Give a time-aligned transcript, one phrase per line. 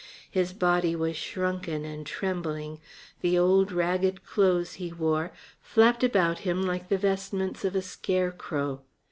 [0.31, 2.79] His body was shrunken and trembling;
[3.21, 5.31] the old, ragged clothes he wore
[5.61, 8.81] flapped about him like the vestments of a scarecrow.